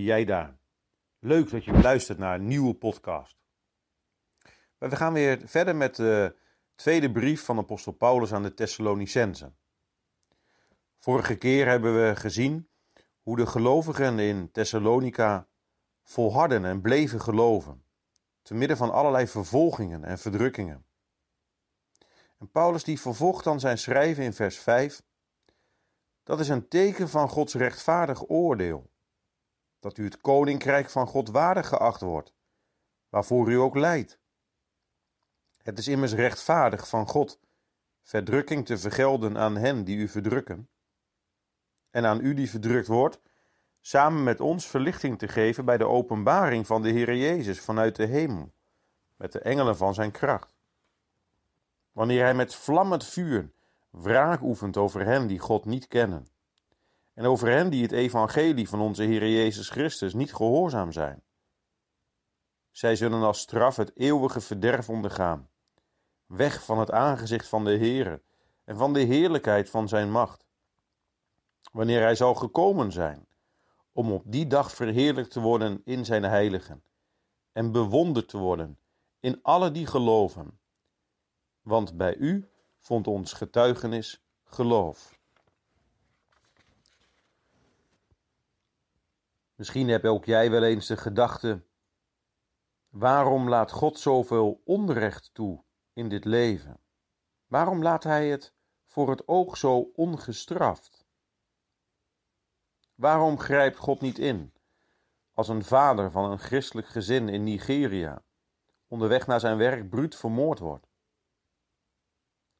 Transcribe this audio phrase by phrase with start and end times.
[0.00, 0.58] jij daar?
[1.18, 3.36] Leuk dat je luistert naar een nieuwe podcast.
[4.78, 6.36] We gaan weer verder met de
[6.74, 9.56] tweede brief van apostel Paulus aan de Thessalonicensen.
[10.98, 12.68] Vorige keer hebben we gezien
[13.22, 15.48] hoe de gelovigen in Thessalonica
[16.02, 17.84] volharden en bleven geloven,
[18.42, 20.86] te midden van allerlei vervolgingen en verdrukkingen.
[22.38, 25.02] En Paulus die vervolgt dan zijn schrijven in vers 5.
[26.22, 28.91] Dat is een teken van Gods rechtvaardig oordeel
[29.82, 32.34] dat u het koninkrijk van God waardig geacht wordt,
[33.08, 34.18] waarvoor u ook lijdt.
[35.62, 37.40] Het is immers rechtvaardig van God
[38.02, 40.68] verdrukking te vergelden aan hen die u verdrukken,
[41.90, 43.20] en aan u die verdrukt wordt,
[43.80, 48.06] samen met ons verlichting te geven bij de openbaring van de Heer Jezus vanuit de
[48.06, 48.52] hemel,
[49.16, 50.54] met de engelen van zijn kracht.
[51.92, 53.52] Wanneer hij met vlammend vuur
[53.90, 56.31] wraak oefent over hen die God niet kennen
[57.14, 61.22] en over hen die het evangelie van onze Heer Jezus Christus niet gehoorzaam zijn.
[62.70, 65.50] Zij zullen als straf het eeuwige verderf ondergaan,
[66.26, 68.22] weg van het aangezicht van de Heere
[68.64, 70.46] en van de heerlijkheid van zijn macht.
[71.72, 73.26] Wanneer hij zal gekomen zijn,
[73.92, 76.84] om op die dag verheerlijkt te worden in zijn heiligen
[77.52, 78.78] en bewonderd te worden
[79.20, 80.60] in alle die geloven.
[81.60, 85.20] Want bij u vond ons getuigenis geloof.
[89.62, 91.62] Misschien heb ook jij wel eens de gedachte:
[92.88, 96.80] waarom laat God zoveel onrecht toe in dit leven?
[97.46, 98.54] Waarom laat Hij het
[98.86, 101.06] voor het oog zo ongestraft?
[102.94, 104.54] Waarom grijpt God niet in
[105.32, 108.22] als een vader van een christelijk gezin in Nigeria
[108.86, 110.86] onderweg naar zijn werk bruut vermoord wordt?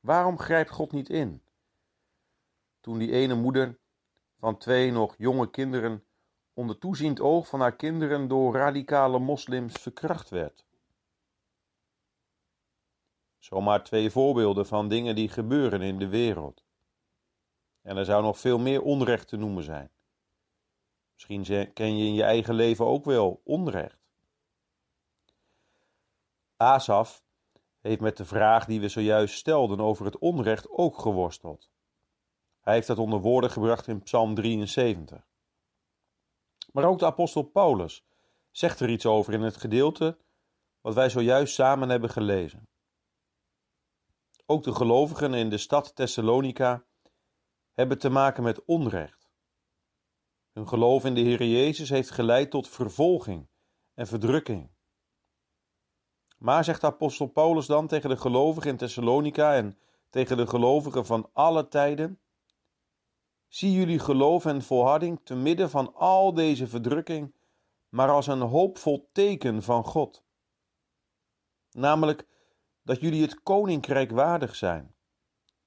[0.00, 1.42] Waarom grijpt God niet in
[2.80, 3.78] toen die ene moeder
[4.38, 6.02] van twee nog jonge kinderen
[6.58, 10.64] onder toeziend oog van haar kinderen door radicale moslims verkracht werd.
[13.38, 16.64] Zomaar twee voorbeelden van dingen die gebeuren in de wereld.
[17.82, 19.90] En er zou nog veel meer onrecht te noemen zijn.
[21.12, 24.08] Misschien ken je in je eigen leven ook wel onrecht.
[26.56, 27.22] Asaf
[27.80, 31.70] heeft met de vraag die we zojuist stelden over het onrecht ook geworsteld.
[32.60, 35.27] Hij heeft dat onder woorden gebracht in Psalm 73.
[36.78, 38.04] Maar ook de apostel Paulus
[38.50, 40.18] zegt er iets over in het gedeelte
[40.80, 42.68] wat wij zojuist samen hebben gelezen.
[44.46, 46.84] Ook de gelovigen in de stad Thessalonica
[47.72, 49.30] hebben te maken met onrecht.
[50.52, 53.48] Hun geloof in de Heer Jezus heeft geleid tot vervolging
[53.94, 54.70] en verdrukking.
[56.36, 59.78] Maar zegt apostel Paulus dan tegen de gelovigen in Thessalonica en
[60.10, 62.20] tegen de gelovigen van alle tijden:
[63.48, 67.34] Zie jullie geloof en volharding te midden van al deze verdrukking,
[67.88, 70.24] maar als een hoopvol teken van God.
[71.70, 72.26] Namelijk
[72.82, 74.94] dat jullie het koninkrijk waardig zijn.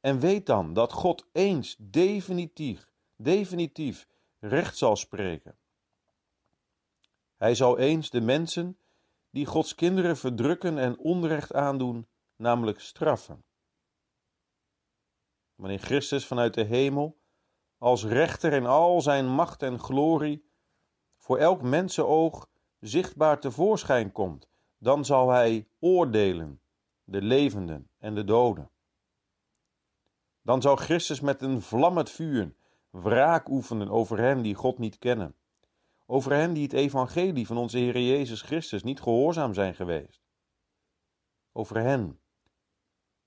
[0.00, 4.08] En weet dan dat God eens definitief, definitief
[4.38, 5.56] recht zal spreken.
[7.36, 8.78] Hij zal eens de mensen
[9.30, 13.44] die Gods kinderen verdrukken en onrecht aandoen, namelijk straffen.
[15.54, 17.22] Wanneer Christus vanuit de hemel
[17.84, 20.44] als rechter in al zijn macht en glorie
[21.16, 22.48] voor elk mensenoog
[22.80, 26.60] zichtbaar tevoorschijn komt, dan zal hij oordelen
[27.04, 28.70] de levenden en de doden.
[30.42, 32.54] Dan zal Christus met een vlammend vuur
[32.90, 35.34] wraak oefenen over hen die God niet kennen,
[36.06, 40.22] over hen die het evangelie van onze Heer Jezus Christus niet gehoorzaam zijn geweest,
[41.52, 42.20] over hen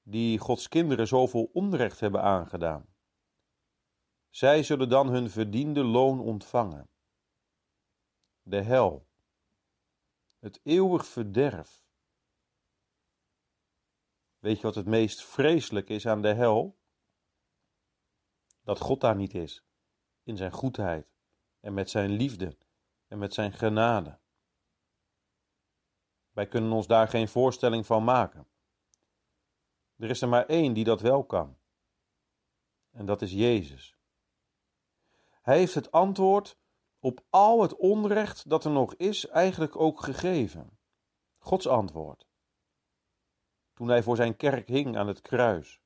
[0.04, 2.96] die Gods kinderen zoveel onrecht hebben aangedaan
[4.38, 6.90] zij zullen dan hun verdiende loon ontvangen.
[8.42, 9.08] De hel,
[10.40, 11.86] het eeuwig verderf.
[14.40, 16.78] Weet je wat het meest vreselijk is aan de hel?
[18.62, 19.64] Dat God daar niet is,
[20.24, 21.08] in zijn goedheid
[21.60, 22.58] en met zijn liefde
[23.08, 24.20] en met zijn genade.
[26.32, 28.48] Wij kunnen ons daar geen voorstelling van maken.
[29.96, 31.58] Er is er maar één die dat wel kan.
[32.92, 33.97] En dat is Jezus.
[35.48, 36.58] Hij heeft het antwoord
[37.00, 40.80] op al het onrecht dat er nog is eigenlijk ook gegeven.
[41.38, 42.28] Gods antwoord.
[43.74, 45.82] Toen hij voor zijn kerk hing aan het kruis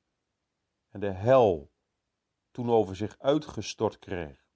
[0.88, 1.70] en de hel
[2.50, 4.46] toen over zich uitgestort kreeg.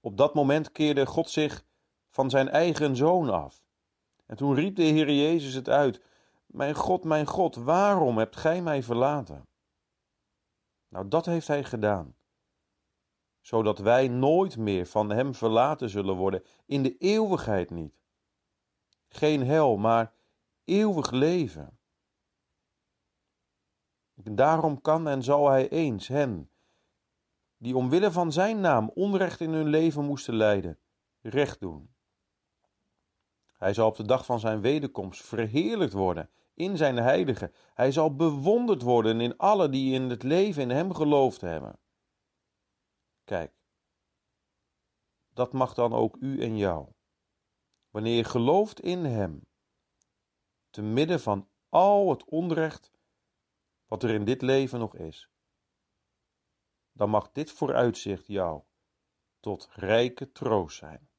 [0.00, 1.64] Op dat moment keerde God zich
[2.08, 3.64] van zijn eigen zoon af.
[4.26, 6.02] En toen riep de Heer Jezus het uit:
[6.46, 9.48] Mijn God, mijn God, waarom hebt gij mij verlaten?
[10.88, 12.16] Nou, dat heeft hij gedaan
[13.42, 17.94] zodat wij nooit meer van Hem verlaten zullen worden, in de eeuwigheid niet.
[19.08, 20.12] Geen hel, maar
[20.64, 21.78] eeuwig leven.
[24.14, 26.50] Daarom kan en zal Hij eens hen,
[27.56, 30.78] die omwille van Zijn naam onrecht in hun leven moesten lijden,
[31.20, 31.90] recht doen.
[33.58, 37.52] Hij zal op de dag van zijn wederkomst verheerlijkt worden in zijn heilige.
[37.74, 41.78] Hij zal bewonderd worden in alle die in het leven in hem geloofd hebben.
[43.24, 43.52] Kijk,
[45.28, 46.92] dat mag dan ook u en jou.
[47.90, 49.46] Wanneer je gelooft in hem,
[50.70, 52.92] te midden van al het onrecht
[53.86, 55.30] wat er in dit leven nog is,
[56.92, 58.62] dan mag dit vooruitzicht jou
[59.40, 61.10] tot rijke troost zijn.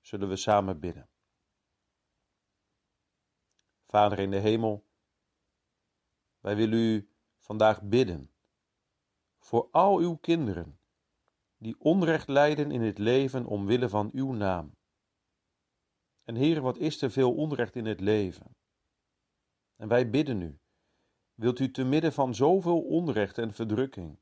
[0.00, 1.10] Zullen we samen bidden.
[3.86, 4.86] Vader in de hemel,
[6.38, 8.32] wij willen u vandaag bidden
[9.48, 10.78] voor al uw kinderen
[11.56, 14.76] die onrecht lijden in het leven omwille van uw naam.
[16.24, 18.56] En Heer, wat is er veel onrecht in het leven?
[19.76, 20.58] En wij bidden u,
[21.34, 24.18] wilt u te midden van zoveel onrecht en verdrukking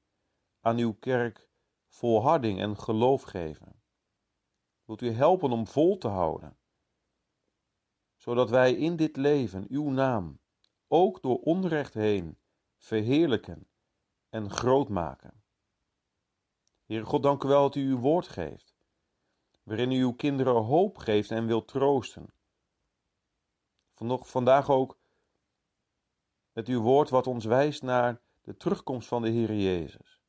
[0.61, 1.49] aan uw kerk
[1.89, 3.83] volharding en geloof geven?
[4.85, 6.59] Wilt u helpen om vol te houden
[8.17, 10.41] zodat wij in dit leven uw naam,
[10.89, 12.39] ook door onrecht heen,
[12.77, 13.69] verheerlijken
[14.37, 15.43] en groot maken.
[16.85, 18.77] Heere God, dank u wel dat u uw woord geeft,
[19.63, 22.33] waarin u uw kinderen hoop geeft en wilt troosten.
[24.21, 24.99] Vandaag ook
[26.53, 30.21] met uw woord wat ons wijst naar de terugkomst van de Heer Jezus.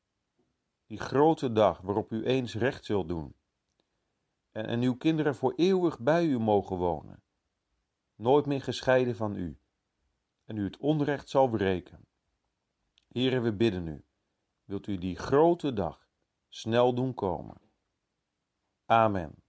[0.86, 3.36] Die grote dag waarop u eens recht zult doen.
[4.52, 7.22] En, en uw kinderen voor eeuwig bij u mogen wonen
[8.18, 9.60] nooit meer gescheiden van u,
[10.46, 12.07] en u het onrecht zal breken.
[13.08, 14.06] Here, we bidden u,
[14.64, 16.08] wilt u die grote dag
[16.50, 17.62] snel doen komen.
[18.86, 19.44] Amen.